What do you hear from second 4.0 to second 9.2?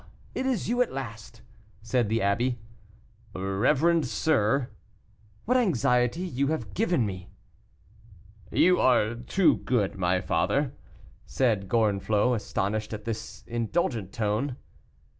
sir" "What anxiety you have given me." "You are